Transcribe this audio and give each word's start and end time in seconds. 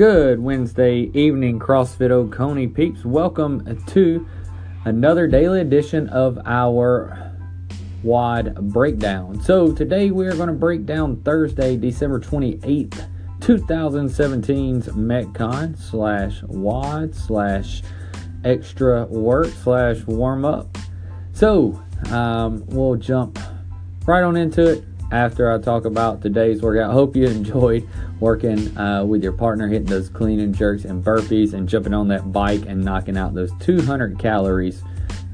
Good 0.00 0.40
Wednesday 0.40 1.10
evening, 1.12 1.58
CrossFit 1.58 2.10
Oconee 2.10 2.68
peeps. 2.68 3.04
Welcome 3.04 3.84
to 3.88 4.26
another 4.86 5.26
daily 5.26 5.60
edition 5.60 6.08
of 6.08 6.38
our 6.46 7.36
WOD 8.02 8.72
breakdown. 8.72 9.42
So, 9.42 9.72
today 9.74 10.10
we 10.10 10.26
are 10.26 10.34
going 10.34 10.46
to 10.46 10.54
break 10.54 10.86
down 10.86 11.20
Thursday, 11.20 11.76
December 11.76 12.18
28th, 12.18 13.10
2017's 13.40 14.88
Metcon 14.88 15.78
slash 15.78 16.42
WOD 16.44 17.14
slash 17.14 17.82
extra 18.42 19.04
work 19.04 19.48
slash 19.48 19.98
warm 20.06 20.46
up. 20.46 20.78
So, 21.34 21.78
um, 22.10 22.64
we'll 22.68 22.96
jump 22.96 23.38
right 24.06 24.22
on 24.22 24.38
into 24.38 24.66
it 24.66 24.84
after 25.12 25.50
I 25.50 25.58
talk 25.58 25.84
about 25.84 26.22
today's 26.22 26.62
workout. 26.62 26.92
Hope 26.92 27.16
you 27.16 27.26
enjoyed 27.26 27.88
working 28.20 28.76
uh, 28.78 29.04
with 29.04 29.22
your 29.22 29.32
partner, 29.32 29.68
hitting 29.68 29.86
those 29.86 30.08
clean 30.08 30.40
and 30.40 30.54
jerks 30.54 30.84
and 30.84 31.02
burpees, 31.02 31.52
and 31.52 31.68
jumping 31.68 31.94
on 31.94 32.08
that 32.08 32.32
bike 32.32 32.62
and 32.66 32.84
knocking 32.84 33.16
out 33.16 33.34
those 33.34 33.50
200 33.60 34.18
calories. 34.18 34.82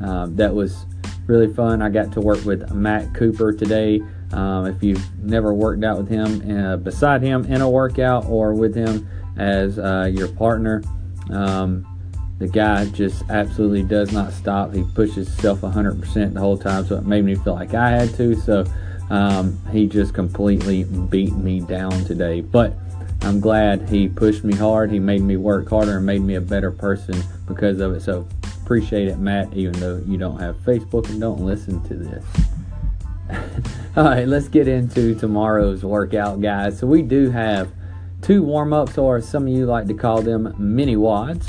Um, 0.00 0.36
that 0.36 0.54
was 0.54 0.86
really 1.26 1.52
fun. 1.52 1.82
I 1.82 1.88
got 1.88 2.12
to 2.12 2.20
work 2.20 2.44
with 2.44 2.72
Matt 2.72 3.14
Cooper 3.14 3.52
today. 3.52 4.00
Um, 4.32 4.66
if 4.66 4.82
you've 4.82 5.18
never 5.22 5.54
worked 5.54 5.84
out 5.84 5.98
with 5.98 6.08
him, 6.08 6.58
uh, 6.58 6.76
beside 6.76 7.22
him 7.22 7.44
in 7.44 7.60
a 7.60 7.70
workout 7.70 8.26
or 8.26 8.52
with 8.52 8.74
him 8.74 9.08
as 9.36 9.78
uh, 9.78 10.10
your 10.12 10.28
partner, 10.28 10.82
um, 11.30 11.86
the 12.38 12.48
guy 12.48 12.84
just 12.86 13.22
absolutely 13.30 13.84
does 13.84 14.12
not 14.12 14.32
stop. 14.32 14.74
He 14.74 14.82
pushes 14.82 15.28
himself 15.28 15.60
100% 15.60 16.34
the 16.34 16.40
whole 16.40 16.58
time, 16.58 16.84
so 16.84 16.96
it 16.96 17.06
made 17.06 17.24
me 17.24 17.36
feel 17.36 17.54
like 17.54 17.74
I 17.74 17.90
had 17.90 18.14
to. 18.16 18.34
So 18.34 18.66
um, 19.14 19.56
he 19.70 19.86
just 19.86 20.12
completely 20.12 20.82
beat 20.82 21.32
me 21.34 21.60
down 21.60 21.92
today. 22.04 22.40
But 22.40 22.74
I'm 23.22 23.38
glad 23.38 23.88
he 23.88 24.08
pushed 24.08 24.42
me 24.42 24.56
hard. 24.56 24.90
He 24.90 24.98
made 24.98 25.22
me 25.22 25.36
work 25.36 25.70
harder 25.70 25.98
and 25.98 26.06
made 26.06 26.22
me 26.22 26.34
a 26.34 26.40
better 26.40 26.72
person 26.72 27.22
because 27.46 27.78
of 27.78 27.92
it. 27.92 28.00
So 28.00 28.26
appreciate 28.60 29.06
it, 29.06 29.18
Matt, 29.18 29.54
even 29.54 29.74
though 29.74 30.02
you 30.04 30.18
don't 30.18 30.40
have 30.40 30.56
Facebook 30.64 31.08
and 31.10 31.20
don't 31.20 31.40
listen 31.40 31.80
to 31.84 31.94
this. 31.94 32.24
All 33.96 34.04
right, 34.04 34.26
let's 34.26 34.48
get 34.48 34.66
into 34.66 35.14
tomorrow's 35.14 35.84
workout, 35.84 36.40
guys. 36.40 36.76
So 36.76 36.88
we 36.88 37.00
do 37.02 37.30
have 37.30 37.70
two 38.20 38.42
warm 38.42 38.72
ups, 38.72 38.98
or 38.98 39.20
some 39.20 39.46
of 39.46 39.52
you 39.52 39.64
like 39.64 39.86
to 39.86 39.94
call 39.94 40.22
them 40.22 40.52
mini 40.58 40.96
WODs. 40.96 41.48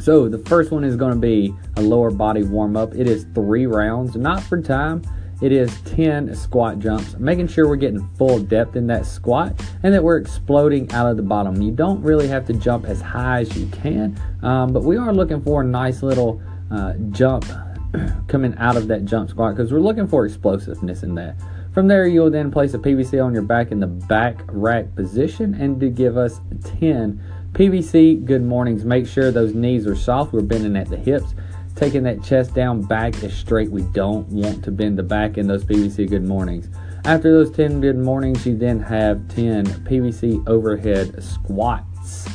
So 0.00 0.28
the 0.28 0.38
first 0.38 0.72
one 0.72 0.82
is 0.82 0.96
going 0.96 1.14
to 1.14 1.20
be 1.20 1.54
a 1.76 1.80
lower 1.80 2.10
body 2.10 2.42
warm 2.42 2.76
up. 2.76 2.92
It 2.96 3.08
is 3.08 3.24
three 3.34 3.66
rounds, 3.66 4.16
not 4.16 4.42
for 4.42 4.60
time 4.60 5.04
it 5.42 5.50
is 5.50 5.80
10 5.82 6.34
squat 6.36 6.78
jumps, 6.78 7.16
making 7.18 7.48
sure 7.48 7.66
we're 7.66 7.74
getting 7.74 8.08
full 8.16 8.38
depth 8.38 8.76
in 8.76 8.86
that 8.86 9.04
squat 9.04 9.60
and 9.82 9.92
that 9.92 10.02
we're 10.02 10.16
exploding 10.16 10.90
out 10.92 11.10
of 11.10 11.16
the 11.16 11.22
bottom. 11.22 11.60
You 11.60 11.72
don't 11.72 12.00
really 12.00 12.28
have 12.28 12.46
to 12.46 12.52
jump 12.52 12.84
as 12.86 13.00
high 13.00 13.40
as 13.40 13.56
you 13.56 13.66
can, 13.66 14.18
um, 14.42 14.72
but 14.72 14.84
we 14.84 14.96
are 14.96 15.12
looking 15.12 15.42
for 15.42 15.62
a 15.62 15.64
nice 15.64 16.04
little 16.04 16.40
uh, 16.70 16.94
jump 17.10 17.44
coming 18.28 18.54
out 18.58 18.76
of 18.76 18.86
that 18.86 19.04
jump 19.04 19.30
squat 19.30 19.56
because 19.56 19.72
we're 19.72 19.80
looking 19.80 20.06
for 20.06 20.24
explosiveness 20.24 21.02
in 21.02 21.16
that. 21.16 21.36
From 21.74 21.88
there, 21.88 22.06
you'll 22.06 22.30
then 22.30 22.52
place 22.52 22.74
a 22.74 22.78
PVC 22.78 23.24
on 23.24 23.34
your 23.34 23.42
back 23.42 23.72
in 23.72 23.80
the 23.80 23.86
back 23.88 24.42
rack 24.46 24.94
position 24.94 25.54
and 25.54 25.80
to 25.80 25.88
give 25.88 26.16
us 26.16 26.40
10 26.78 27.20
PVC 27.52 28.24
good 28.24 28.42
mornings. 28.42 28.84
Make 28.84 29.06
sure 29.08 29.32
those 29.32 29.54
knees 29.54 29.88
are 29.88 29.96
soft. 29.96 30.32
We're 30.32 30.42
bending 30.42 30.76
at 30.76 30.88
the 30.88 30.96
hips 30.96 31.34
taking 31.82 32.04
that 32.04 32.22
chest 32.22 32.54
down 32.54 32.80
back 32.80 33.24
is 33.24 33.34
straight. 33.34 33.68
We 33.68 33.82
don't 33.82 34.28
want 34.28 34.62
to 34.62 34.70
bend 34.70 34.96
the 34.96 35.02
back 35.02 35.36
in 35.36 35.48
those 35.48 35.64
PVC 35.64 36.08
good 36.08 36.22
mornings. 36.22 36.68
After 37.04 37.32
those 37.32 37.50
10 37.50 37.80
good 37.80 37.98
mornings, 37.98 38.46
you 38.46 38.56
then 38.56 38.78
have 38.78 39.26
10 39.34 39.66
PVC 39.84 40.46
overhead 40.48 41.20
squats. 41.20 42.28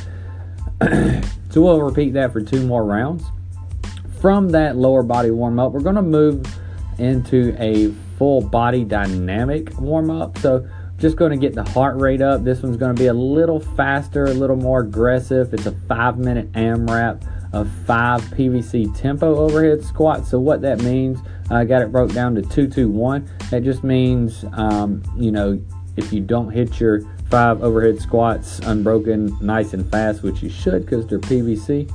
so 0.82 1.62
we'll 1.62 1.80
repeat 1.80 2.12
that 2.12 2.30
for 2.30 2.42
two 2.42 2.66
more 2.66 2.84
rounds. 2.84 3.24
From 4.20 4.50
that 4.50 4.76
lower 4.76 5.02
body 5.02 5.30
warm 5.30 5.58
up, 5.58 5.72
we're 5.72 5.80
going 5.80 5.94
to 5.94 6.02
move 6.02 6.44
into 6.98 7.56
a 7.58 7.90
full 8.18 8.42
body 8.42 8.84
dynamic 8.84 9.80
warm 9.80 10.10
up. 10.10 10.36
So 10.40 10.68
just 10.98 11.16
going 11.16 11.30
to 11.30 11.38
get 11.38 11.54
the 11.54 11.64
heart 11.64 11.96
rate 11.98 12.20
up. 12.20 12.44
This 12.44 12.62
one's 12.62 12.76
going 12.76 12.94
to 12.94 13.00
be 13.00 13.06
a 13.06 13.14
little 13.14 13.60
faster, 13.60 14.26
a 14.26 14.34
little 14.34 14.56
more 14.56 14.80
aggressive. 14.80 15.54
It's 15.54 15.64
a 15.64 15.72
five 15.88 16.18
minute 16.18 16.52
AMRAP 16.52 17.37
of 17.52 17.70
five 17.86 18.20
PVC 18.22 18.96
tempo 18.98 19.36
overhead 19.36 19.82
squats. 19.82 20.30
So 20.30 20.38
what 20.38 20.60
that 20.62 20.80
means, 20.82 21.18
I 21.50 21.64
got 21.64 21.82
it 21.82 21.90
broke 21.90 22.12
down 22.12 22.34
to 22.34 22.42
two, 22.42 22.68
two, 22.68 22.88
one. 22.88 23.28
That 23.50 23.64
just 23.64 23.84
means, 23.84 24.44
um, 24.52 25.02
you 25.16 25.32
know, 25.32 25.60
if 25.96 26.12
you 26.12 26.20
don't 26.20 26.50
hit 26.50 26.78
your 26.78 27.00
five 27.30 27.62
overhead 27.62 28.00
squats 28.00 28.58
unbroken, 28.60 29.36
nice 29.40 29.72
and 29.72 29.90
fast, 29.90 30.22
which 30.22 30.42
you 30.42 30.48
should 30.48 30.84
because 30.84 31.06
they're 31.06 31.18
PVC, 31.18 31.92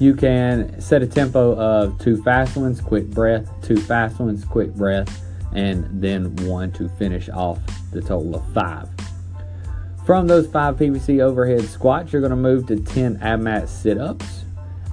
you 0.00 0.14
can 0.14 0.80
set 0.80 1.02
a 1.02 1.06
tempo 1.06 1.54
of 1.56 1.98
two 1.98 2.22
fast 2.22 2.56
ones, 2.56 2.80
quick 2.80 3.08
breath, 3.10 3.50
two 3.62 3.76
fast 3.76 4.18
ones, 4.18 4.44
quick 4.44 4.74
breath, 4.74 5.22
and 5.52 5.86
then 6.02 6.34
one 6.46 6.72
to 6.72 6.88
finish 6.88 7.28
off 7.28 7.58
the 7.92 8.00
total 8.00 8.36
of 8.36 8.52
five. 8.54 8.88
From 10.06 10.26
those 10.26 10.46
five 10.46 10.76
PVC 10.76 11.20
overhead 11.20 11.62
squats, 11.68 12.12
you're 12.12 12.22
going 12.22 12.30
to 12.30 12.36
move 12.36 12.66
to 12.68 12.76
10 12.76 13.18
ab 13.22 13.40
mat 13.40 13.68
sit 13.68 13.98
ups. 13.98 14.44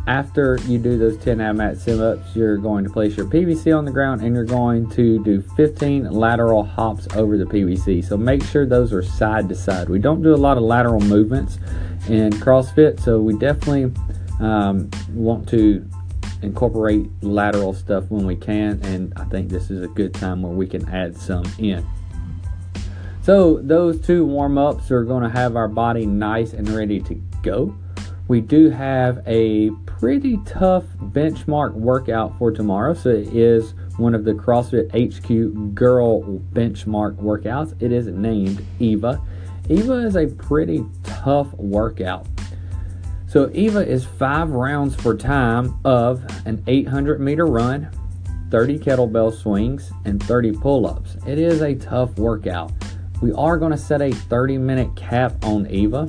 After 0.07 0.57
you 0.65 0.77
do 0.77 0.97
those 0.97 1.17
10 1.17 1.41
ab 1.41 1.57
mat 1.57 1.77
sit 1.77 1.99
ups, 1.99 2.33
you're 2.33 2.55
going 2.55 2.85
to 2.85 2.89
place 2.89 3.17
your 3.17 3.25
PVC 3.25 3.77
on 3.77 3.83
the 3.83 3.91
ground 3.91 4.21
and 4.21 4.33
you're 4.33 4.45
going 4.45 4.89
to 4.91 5.21
do 5.21 5.41
15 5.41 6.09
lateral 6.09 6.63
hops 6.63 7.09
over 7.13 7.37
the 7.37 7.43
PVC. 7.43 8.03
So 8.03 8.15
make 8.15 8.41
sure 8.41 8.65
those 8.65 8.93
are 8.93 9.03
side 9.03 9.49
to 9.49 9.55
side. 9.55 9.89
We 9.89 9.99
don't 9.99 10.23
do 10.23 10.33
a 10.33 10.37
lot 10.37 10.55
of 10.55 10.63
lateral 10.63 11.01
movements 11.01 11.59
in 12.07 12.31
CrossFit, 12.31 13.01
so 13.01 13.19
we 13.19 13.37
definitely 13.37 13.91
um, 14.39 14.89
want 15.11 15.49
to 15.49 15.85
incorporate 16.41 17.09
lateral 17.21 17.73
stuff 17.73 18.05
when 18.09 18.25
we 18.25 18.37
can, 18.37 18.79
and 18.83 19.11
I 19.17 19.25
think 19.25 19.49
this 19.49 19.69
is 19.69 19.83
a 19.83 19.87
good 19.87 20.13
time 20.13 20.41
where 20.41 20.53
we 20.53 20.67
can 20.67 20.87
add 20.87 21.17
some 21.17 21.43
in. 21.57 21.85
So, 23.23 23.57
those 23.57 23.99
two 23.99 24.25
warm 24.25 24.57
ups 24.57 24.89
are 24.89 25.03
going 25.03 25.23
to 25.23 25.29
have 25.29 25.57
our 25.57 25.67
body 25.67 26.05
nice 26.05 26.53
and 26.53 26.69
ready 26.69 27.01
to 27.01 27.15
go. 27.41 27.75
We 28.27 28.41
do 28.41 28.69
have 28.69 29.23
a 29.25 29.69
pretty 29.85 30.37
tough 30.45 30.83
benchmark 30.97 31.73
workout 31.73 32.37
for 32.37 32.51
tomorrow. 32.51 32.93
So 32.93 33.09
it 33.09 33.33
is 33.33 33.73
one 33.95 34.13
of 34.13 34.25
the 34.25 34.33
CrossFit 34.33 34.91
HQ 34.91 35.73
girl 35.73 36.23
benchmark 36.53 37.15
workouts. 37.15 37.81
It 37.81 37.93
is 37.93 38.07
named 38.07 38.65
Eva. 38.79 39.21
Eva 39.69 39.93
is 39.93 40.17
a 40.17 40.27
pretty 40.27 40.85
tough 41.03 41.53
workout. 41.53 42.27
So 43.27 43.49
Eva 43.53 43.87
is 43.87 44.03
five 44.05 44.49
rounds 44.49 44.95
for 44.95 45.15
time 45.15 45.79
of 45.85 46.23
an 46.45 46.63
800 46.67 47.21
meter 47.21 47.45
run, 47.45 47.89
30 48.51 48.79
kettlebell 48.79 49.33
swings, 49.33 49.91
and 50.05 50.21
30 50.21 50.53
pull 50.53 50.85
ups. 50.85 51.15
It 51.25 51.37
is 51.39 51.61
a 51.61 51.75
tough 51.75 52.17
workout. 52.17 52.71
We 53.21 53.31
are 53.33 53.57
going 53.57 53.71
to 53.71 53.77
set 53.77 54.01
a 54.01 54.11
30 54.11 54.57
minute 54.57 54.95
cap 54.95 55.43
on 55.45 55.65
Eva. 55.67 56.07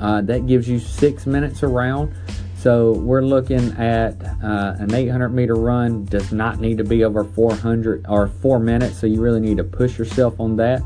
Uh, 0.00 0.20
that 0.22 0.46
gives 0.46 0.68
you 0.68 0.78
six 0.78 1.26
minutes 1.26 1.62
around. 1.62 2.14
So 2.62 2.92
we're 2.92 3.22
looking 3.22 3.72
at 3.72 4.22
uh, 4.42 4.76
an 4.78 4.94
800 4.94 5.30
meter 5.30 5.56
run 5.56 6.04
does 6.04 6.30
not 6.30 6.60
need 6.60 6.78
to 6.78 6.84
be 6.84 7.02
over 7.02 7.24
400 7.24 8.06
or 8.08 8.28
four 8.28 8.60
minutes. 8.60 8.98
So 8.98 9.08
you 9.08 9.20
really 9.20 9.40
need 9.40 9.56
to 9.56 9.64
push 9.64 9.98
yourself 9.98 10.38
on 10.38 10.54
that. 10.56 10.80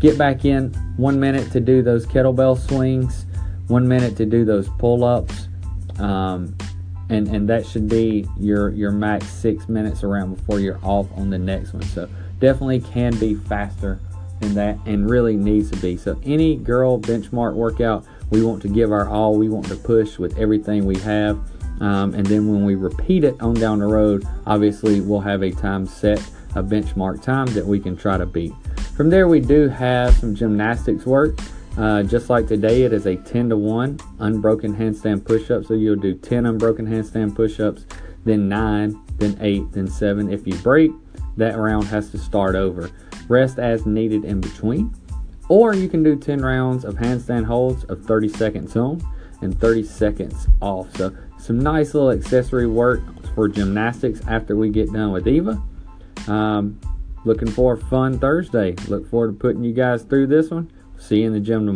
Get 0.00 0.16
back 0.16 0.46
in 0.46 0.72
one 0.96 1.20
minute 1.20 1.52
to 1.52 1.60
do 1.60 1.82
those 1.82 2.06
kettlebell 2.06 2.58
swings, 2.58 3.26
one 3.66 3.86
minute 3.86 4.16
to 4.16 4.24
do 4.24 4.44
those 4.46 4.68
pull 4.78 5.04
ups, 5.04 5.48
um, 5.98 6.56
and 7.10 7.28
and 7.28 7.48
that 7.48 7.66
should 7.66 7.88
be 7.88 8.26
your 8.38 8.70
your 8.70 8.92
max 8.92 9.26
six 9.26 9.68
minutes 9.68 10.04
around 10.04 10.36
before 10.36 10.60
you're 10.60 10.78
off 10.82 11.08
on 11.16 11.30
the 11.30 11.38
next 11.38 11.72
one. 11.72 11.82
So 11.82 12.08
definitely 12.38 12.80
can 12.80 13.18
be 13.18 13.34
faster 13.34 14.00
than 14.40 14.54
that, 14.54 14.78
and 14.86 15.10
really 15.10 15.36
needs 15.36 15.70
to 15.72 15.76
be. 15.78 15.96
So 15.96 16.18
any 16.24 16.56
girl 16.56 16.98
benchmark 16.98 17.54
workout 17.54 18.06
we 18.30 18.42
want 18.42 18.62
to 18.62 18.68
give 18.68 18.92
our 18.92 19.08
all. 19.08 19.36
We 19.36 19.48
want 19.48 19.66
to 19.66 19.76
push 19.76 20.18
with 20.18 20.38
everything 20.38 20.86
we 20.86 20.98
have. 20.98 21.38
Um, 21.80 22.14
and 22.14 22.26
then 22.26 22.50
when 22.50 22.64
we 22.64 22.74
repeat 22.74 23.24
it 23.24 23.40
on 23.40 23.54
down 23.54 23.78
the 23.78 23.86
road, 23.86 24.26
obviously 24.46 25.00
we'll 25.00 25.20
have 25.20 25.42
a 25.42 25.50
time 25.50 25.86
set, 25.86 26.18
a 26.54 26.62
benchmark 26.62 27.22
time 27.22 27.46
that 27.48 27.64
we 27.64 27.78
can 27.78 27.96
try 27.96 28.18
to 28.18 28.26
beat. 28.26 28.52
From 28.96 29.10
there, 29.10 29.28
we 29.28 29.40
do 29.40 29.68
have 29.68 30.14
some 30.14 30.34
gymnastics 30.34 31.06
work. 31.06 31.38
Uh, 31.76 32.02
just 32.02 32.28
like 32.28 32.48
today, 32.48 32.82
it 32.82 32.92
is 32.92 33.06
a 33.06 33.14
10 33.14 33.50
to 33.50 33.56
1 33.56 34.00
unbroken 34.18 34.74
handstand 34.74 35.24
push 35.24 35.50
up. 35.50 35.64
So 35.64 35.74
you'll 35.74 35.94
do 35.94 36.14
10 36.14 36.46
unbroken 36.46 36.86
handstand 36.86 37.36
push 37.36 37.60
ups, 37.60 37.86
then 38.24 38.48
9, 38.48 39.00
then 39.18 39.38
8, 39.40 39.72
then 39.72 39.86
7. 39.86 40.32
If 40.32 40.46
you 40.46 40.54
break, 40.56 40.90
that 41.36 41.56
round 41.56 41.84
has 41.84 42.10
to 42.10 42.18
start 42.18 42.56
over. 42.56 42.90
Rest 43.28 43.60
as 43.60 43.86
needed 43.86 44.24
in 44.24 44.40
between. 44.40 44.92
Or 45.48 45.74
you 45.74 45.88
can 45.88 46.02
do 46.02 46.16
10 46.16 46.40
rounds 46.40 46.84
of 46.84 46.96
handstand 46.96 47.46
holds 47.46 47.84
of 47.84 48.04
30 48.04 48.28
seconds 48.28 48.76
on 48.76 49.00
and 49.40 49.58
30 49.58 49.84
seconds 49.84 50.48
off. 50.60 50.94
So 50.96 51.16
some 51.38 51.58
nice 51.58 51.94
little 51.94 52.10
accessory 52.10 52.66
work 52.66 53.00
for 53.34 53.48
gymnastics 53.48 54.20
after 54.26 54.56
we 54.56 54.68
get 54.68 54.92
done 54.92 55.12
with 55.12 55.26
Eva. 55.26 55.62
Um, 56.26 56.78
looking 57.24 57.50
for 57.50 57.74
a 57.74 57.76
fun 57.78 58.18
Thursday. 58.18 58.74
Look 58.88 59.08
forward 59.08 59.32
to 59.32 59.38
putting 59.38 59.64
you 59.64 59.72
guys 59.72 60.02
through 60.02 60.26
this 60.26 60.50
one. 60.50 60.70
See 60.98 61.20
you 61.20 61.28
in 61.28 61.32
the 61.32 61.40
gym 61.40 61.64
tomorrow. 61.64 61.66